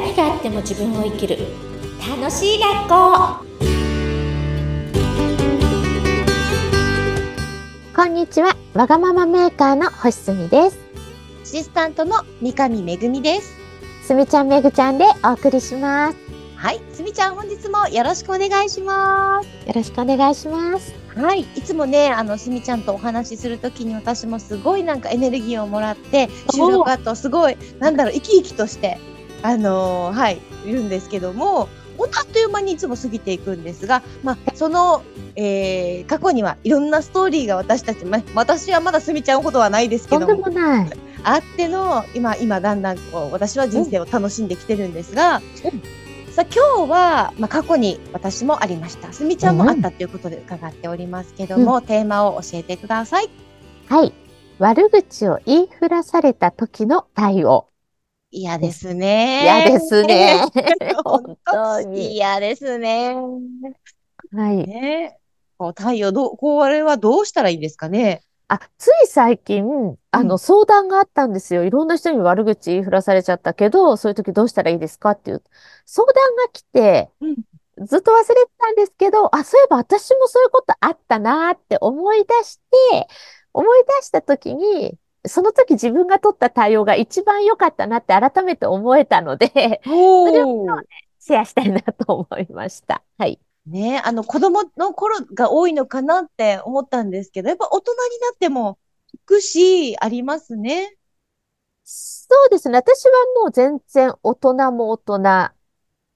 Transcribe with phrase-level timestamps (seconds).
[0.00, 1.38] 何があっても自分を生きる。
[1.98, 3.44] 楽しい学校。
[7.96, 8.56] こんにちは。
[8.74, 10.78] わがままメーカーの星住です。
[11.42, 13.56] アシスタントの三上めぐみです。
[14.04, 16.18] すみちゃんめぐちゃんでお送りします。
[16.54, 16.80] はい。
[16.92, 19.66] すみちゃん本日もよろしくお願いします。
[19.66, 20.94] よろしくお願いします。
[21.16, 21.40] はい。
[21.40, 29.00] いつもね、あの、すみちゃんとお話しするときに私もすごいなんかエネルギーをもらって、収録後すごい、なんだろう、生き生きとして、
[29.42, 35.02] あのー、はい、いるんですけども、本当あっという間にいつも過ぎていくんですが、まあ、その、
[35.34, 40.46] えー、過去にはいろんなストーリーが私たち、ま、私はまだすみちゃんほどはないですけども、
[41.24, 45.40] あっての、今、今だんだんこう、私は人生を楽しんできてるんですが、
[46.30, 49.12] さあ今日は、まあ、過去に私もありました。
[49.12, 53.28] すみちゃんもあったということで伺っておりますけども、うん、テーマを教えてください。
[53.88, 54.12] はい。
[54.60, 57.66] 悪口を言いふらされた時の対応。
[58.30, 59.42] 嫌ですね。
[59.42, 60.42] 嫌ですね。
[61.04, 62.12] 本当に。
[62.14, 63.14] 嫌ですね。
[64.32, 64.66] はい。
[64.66, 65.18] ね、
[65.56, 68.22] こう対応、どう、これはどうしたらいいですかね。
[68.48, 71.64] あ、つい最近、あの、相談があったんですよ。
[71.64, 75.42] いろんな人に悪口言いふらされちゃったけど、そういう時どうしたらいいですかっていう
[75.84, 77.10] 相談が来て、
[77.78, 82.58] ずっと忘れてたんですけど、あ、そういえば私もそういうことあったなって思い出し
[82.90, 83.08] て、
[83.52, 84.98] 思い出した時に、
[85.28, 90.86] その時自分が取った対応が一番良かったなって改めて思えたので、それを、ね、
[91.18, 93.02] シェアしたいなと思いました。
[93.18, 93.40] はい。
[93.66, 98.78] ね、あの子供の頃が多いのかなって思ったんですけど、やっぱ大人になっても
[99.14, 100.96] 聞くし、ありますね。
[101.84, 102.78] そうですね。
[102.78, 105.50] 私はもう全然大人も大人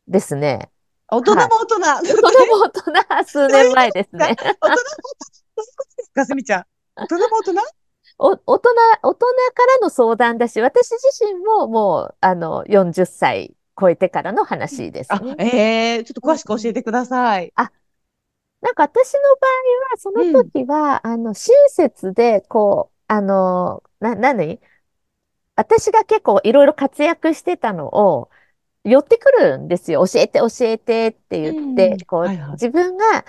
[0.08, 0.70] ですね。
[1.08, 1.80] 大人も大人。
[1.80, 4.34] はい、大人も大人、数年前ですね。
[4.34, 4.82] 大人も大人。
[5.56, 6.64] どういうことですか、すみちゃん。
[6.96, 7.81] 大人も大人？
[8.18, 8.70] お大人、
[9.02, 15.34] 大人からの相談だし、私自身ももう、あの、40歳超えてからの話です、ね。
[15.38, 17.52] あ、ええー、ちょっと詳しく教えてください。
[17.56, 17.70] あ、
[18.60, 19.60] なんか私の場合
[19.90, 24.60] は、その時は、うん、あの、親切で、こう、あの、な、なに
[25.56, 28.30] 私が結構いろいろ活躍してたのを、
[28.84, 30.04] 寄ってくるんですよ。
[30.06, 33.24] 教えて、教えてって言って、うん、こう、はいはい、自分が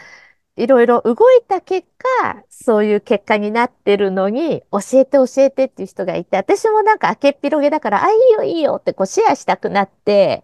[0.56, 1.16] いろいろ動い
[1.48, 1.88] た結
[2.22, 10.44] 果、そういう結果になってるのに、教えて教えてっていう人がいて、私もなんか明けっぴろげだから、あ、いいよいいよってこうシェアしたくなって、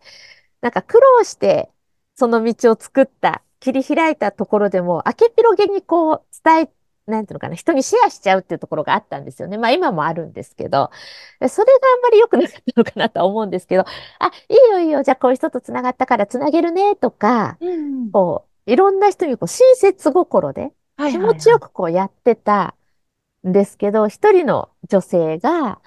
[0.62, 1.70] なんか苦労して
[2.16, 6.70] その道を作った、切り開いたところでも、明けっぴろげにこう伝え、
[7.10, 9.58] なんていうのかな、人にシェアしちゃうっていうところがあったんですよね。
[9.58, 10.92] まあ今もあるんですけど、
[11.48, 13.86] それがあんまり良くなかったのかなと思うんですけど、
[14.20, 22.76] あ、いいよいいよ、じゃあこういう人と繋がったから繋げるねとか、うん、こう、いろんな人にこう親切心で気持ちよくこうやってた
[23.48, 25.82] んですけど、一人の女性が、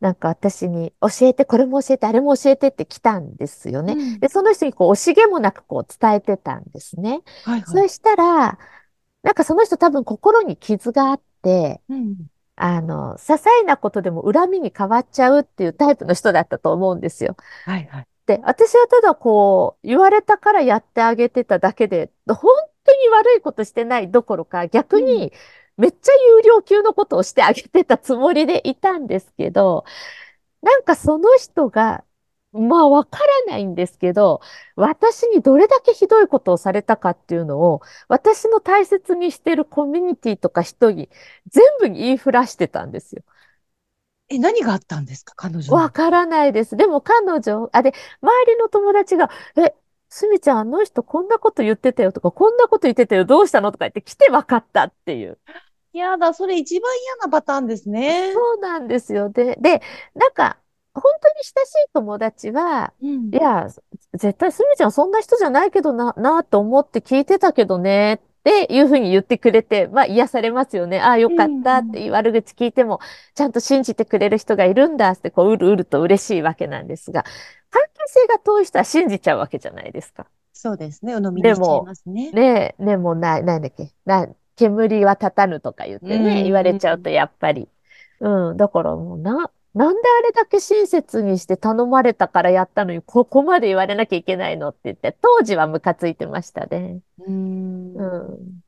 [0.00, 3.94] なんか私に教えて、これも教えて、あれも教えてって来たんですよね。
[3.94, 7.22] うん、で、その人にこう惜しげもなくこう伝えてたんですね。
[7.44, 8.58] はいはい、そしたら、
[9.22, 12.16] なんかその人多分心に傷があって、うん、
[12.54, 17.36] あの、些細なことでも恨みに変わっちゃうっていうタイプの人だったと思うんですよ。
[17.64, 18.06] はいはい。、
[18.42, 22.38] 私はただこう、言われたからやってあげてただけで、本
[22.84, 25.32] 当に悪いことしてないどころか、逆に
[25.76, 29.84] めっちゃ有料級のことをしてあげてたつもりでいたんですけど、
[30.62, 32.04] なんかその人が、
[32.52, 34.40] まあわからないんですけど、
[34.76, 41.10] 私にどれだけひどいことをされたかっていうのを、私の大切にしてるコミュニティとか人に
[41.48, 43.22] 全部に言いふらしてたんですよ。
[44.30, 46.76] え、何があったんですか彼女わからないです。
[46.76, 49.74] でも彼女、あ、で、周りの友達が、え、
[50.10, 55.38] すみちゃん、あの人こんなこと言ってたよとか、こんなこと言ってたよ、どうしたのとか言って来て分かったっていう。
[55.98, 58.32] やだ、それ一番嫌なパターンですね。
[58.32, 59.30] そうなんですよ。
[59.30, 59.82] で、で、
[60.14, 60.58] なんか、
[60.94, 63.68] 本当に親しい友達は、うん、いや、
[64.14, 71.00] 絶対すみちゃんそんな人じゃないけどな、なと思って聞いてたけどねっていうふうに言ってくれて、まあ癒されますよね。
[71.00, 73.00] ああ、よかったって悪口聞いても、
[73.34, 77.24] ちゃんと信じてくれる人がいるんだって、こう、うるうると嬉しいわけなんですが、
[77.70, 80.26] 関係性が遠い人は信じちゃうわけじゃないですか。
[80.52, 81.14] そうですね。
[81.14, 82.32] 鵜呑みにしちゃいますね。
[82.32, 83.92] ねねもうな、なんだっけ？
[84.06, 84.26] な、
[84.56, 87.68] 煙は立たぬとか言ってね、言われちゃうとやっぱり。
[88.20, 97.00] うん、だからもうな、なんであれだけ親切にして頼まれたからやったのに、ここまで言われなきゃいけないのって言って、当時はムカついてましたね。
[97.24, 97.94] うん。
[97.94, 98.60] うん。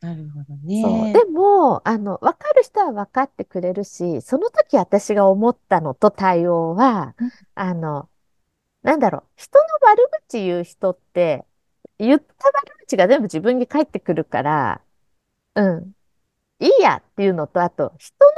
[0.00, 0.80] なるほどね。
[0.80, 1.12] そう。
[1.12, 7.14] でも、あの、わかる人は分かってくれるし、その時私が思ったのと対応は、
[7.54, 8.08] あの、
[8.82, 11.44] なんだろう、人の悪口言う人って、
[11.98, 14.80] 言った悪口が全部自分に返ってくるから、
[15.56, 15.92] うん。
[16.60, 18.30] いいやっていうのと、あと、人の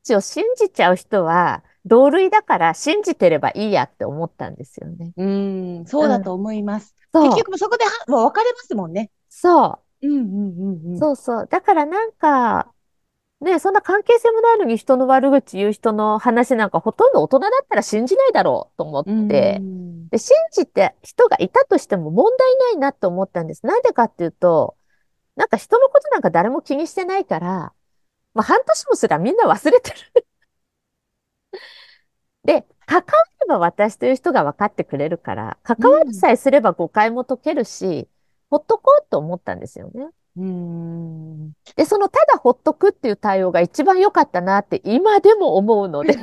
[0.00, 5.12] 悪口を信じちゃう人は、同類だから信じてればいいやって思ったんですよね。
[5.16, 6.94] うん、そうだと思います。
[7.12, 9.10] そう結局そこではもう別れますもんね。
[9.28, 10.08] そう。
[10.08, 10.98] うんうんうんうん。
[10.98, 11.48] そうそう。
[11.50, 12.72] だからなんか、
[13.40, 19.60] ね、そんな関係性もないのに人の悪口言う人の話なんかほとんど大人だったら信じないだろうと思っうんて、
[20.10, 23.64] で、信じて人がいたとしても問題ないなと思ったんです。
[23.64, 24.76] なんでかっていうと、
[25.36, 27.72] なんか人のことなんか誰も気にしてないから、
[28.34, 29.96] まあ半年もすらみんな忘れてる。
[32.44, 33.04] で、関わ
[33.40, 38.08] れば私という人が分かってくれるから、関わりさえすれば誤解も解けるし、
[38.50, 40.08] ほっとこうと思ったんですよね。
[40.36, 41.52] うん。
[41.76, 46.14] で、そのただほっとくっていう対応が一番良かったなって今でも思うので、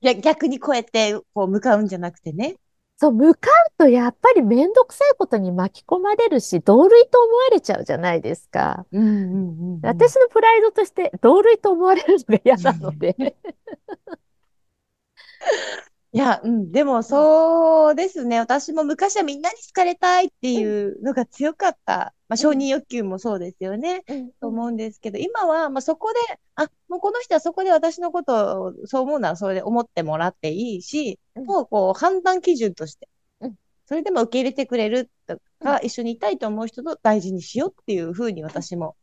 [0.00, 2.56] いや、逆にこうやって、こう、向かうんじゃなくてね。
[2.98, 8.86] そう、向かうとやっぱりめんどくさいことに巻き込まれるし、同類と思われちゃうじゃないですか。
[8.90, 9.80] うんうんうんうん。
[9.82, 13.14] 私のプライドとして同類と思われるのが嫌なので。
[16.16, 18.38] いや、うん、でもそうですね。
[18.38, 22.14] 私も昔はみんなに好かれたいっていうのが強かった。
[22.30, 24.02] まあ、承認欲求もそうですよね。
[24.40, 33.10] と思うんですけど、今は、まあ、そこで、あ、もうこの人はそこで私のことをそう思うならそれで思ってもらっていいし、うんもうこう判断基準として
[33.42, 33.54] うん、
[33.84, 38.96] それでも受け入れてくれるとか、一緒にいたいと思う人と大事にしようっていうふうに私も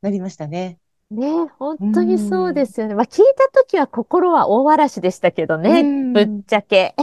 [0.00, 0.78] なりましたね。
[1.10, 2.94] ね、本当にそうですよね。
[2.94, 6.94] まあ聞いたときは心は大嵐でしたけどね、うんぶっちゃけ。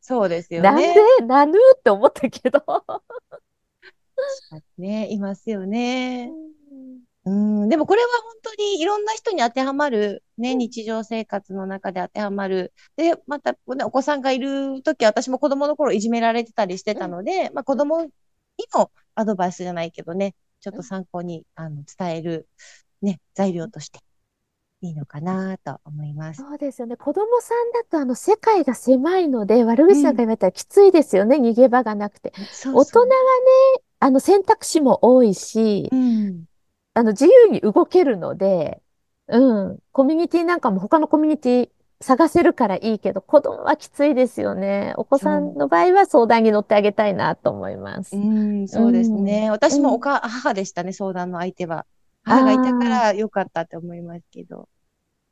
[0.00, 1.24] そうですよなんねで。
[1.26, 2.62] なぬって思ったけど。
[4.78, 6.30] ね、いますよね。
[7.26, 12.72] うん、でもこれは本当にいろんな人に当てはまる、ね、日常生活の中で当てはまる。
[12.96, 18.10] で、また、ね、お子さんがいるとき、私も子供の頃いじめられてたりしてたので、まあ子供に
[18.74, 22.48] もアドバイスじゃないけどね、ちょっと参考に、あの、伝える、
[23.02, 24.00] ね、材料として
[24.82, 26.42] いいのかなと思います。
[26.42, 26.96] そうですよね。
[26.96, 31.36] 子供さんだとあの世界が狭いので悪口なんか言われたらきついですよね。
[31.36, 32.32] 逃げ場がなくて。
[32.50, 33.12] そう大人はそうね、
[34.00, 36.44] あの選択肢も多いしう、ん。
[36.94, 38.82] あの自由に動けるので、
[39.28, 41.68] うん、コミュニティなんかも他のコミュニティ
[42.00, 44.94] 探せるからいいけど、子供はきついですよね。
[44.96, 48.16] お子さんの場合は相談に乗ってあげたいなと思います。
[48.16, 49.50] うん、そうですね。
[49.50, 51.84] 私もおか、母でしたね、相談の相手は。
[52.24, 54.68] 母がいたからよかったって思いますけど。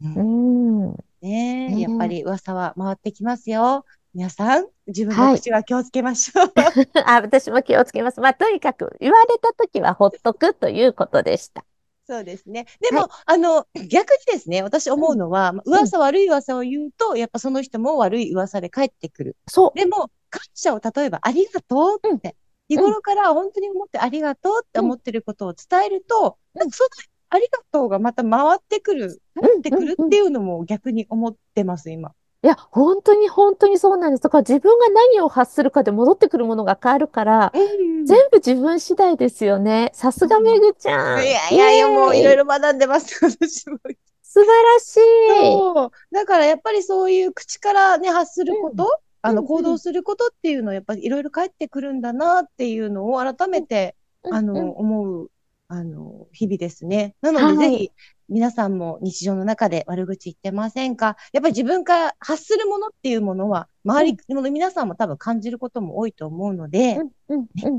[0.02, 0.96] うんうん。
[1.20, 3.84] ねえ、やっぱり噂は回ってきますよ。
[4.14, 6.52] 皆さん、自分はいの口は気をつけましょう。
[7.04, 8.20] あ、私も気をつけます。
[8.20, 11.64] まあ、とにかく言われたときはほっとくということでした。
[12.08, 12.64] そうですね。
[12.80, 19.36] でも、あの、逆にですね、私思うのは、まあ噂、悪い噂を言うと、やっぱその人も悪い噂で返ってくる。
[19.46, 19.78] そう。
[19.78, 22.34] でも、感謝を例えば、ありがとうって、
[22.68, 26.88] 日頃から本当に思ってありがとうって思ってることを伝えると、うんなんかその
[27.30, 32.12] ありがとうがまた回ってくる、うんってくるっていうのも逆に思ってます、今。
[32.42, 34.22] いや、本当に本当にそうなんです。
[34.22, 39.90] だから自分が何を発するかで戻ってくるものが変わるから、うん全部自分次第ですよね。
[39.92, 41.22] さすがめぐちゃん。
[41.22, 42.44] いやいやいや、もういろいろ。
[42.44, 43.78] ろ学んでます、私も。
[44.22, 45.52] 素晴らしい。
[45.52, 46.14] そう。
[46.14, 53.96] だからやっぱりそういう口からね、発すること、あの、うん行動することっていうのはやっぱりいろいろ返ってくるんだなっていうのを改めて、
[54.30, 55.30] あの、思う、
[55.68, 57.14] あの、日々ですね。
[57.20, 57.90] なので、はいぜひ、
[58.28, 61.16] 皆さんも日常の中で悪口言ってませんか？
[61.32, 67.00] やっぱり自分から発するものっていうものは、周りの皆さんも多分感じることも多いと思うので、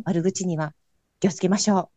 [0.05, 0.73] 悪口には
[1.19, 1.89] 気をつけましょ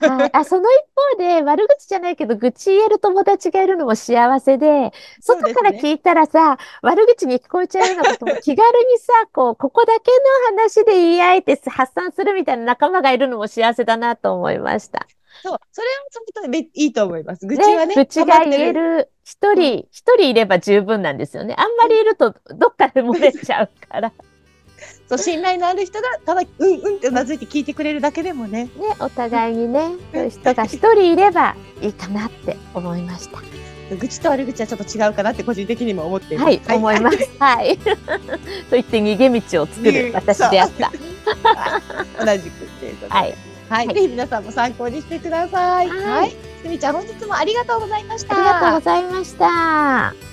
[0.00, 0.30] はい。
[0.32, 10.10] あ、その一方で、悪口じゃないけど、愚痴言える友達がいるのも幸せで、外から聞いたらさ、悪口に聞こえちゃうようなことも気軽にさ、 こう、ここだけ
[10.50, 15.06] の話で言い合えて発散するみたいな仲間がいるのも幸せだなと思いました。
[15.44, 15.48] う。
[15.48, 15.58] そう。
[15.70, 17.46] それはちょっとめいいと思います。
[17.46, 21.54] 愚痴はね、愚痴が言える一人、一人いれば十分なんですよね。
[21.56, 24.12] あんまりいると、どっかで漏れちゃうから。
[25.08, 28.70] そう、信頼のある人が、ただ、うんうんってうなずいて聞いてくれるだけでもね、ね、
[29.00, 33.38] お互いにね、そういう人が一人いればいいかなって思いました。
[33.96, 36.46] 愚痴と悪口はちょっと違うかなって個人的にも思っています。
[36.46, 37.18] はい、思います。
[37.40, 37.76] はい。
[37.78, 37.90] と
[38.72, 40.92] 言って逃げ道を作る私であった。
[42.24, 43.08] 同じくっていうことで。
[43.08, 43.34] はい。
[43.68, 43.86] はい。
[43.86, 45.88] はいぜひ皆さんも参考にしてください。
[45.88, 46.36] はいはい。
[46.62, 48.34] すみちゃん、本日もありがとうございました。
[48.34, 50.29] ありがとうございました。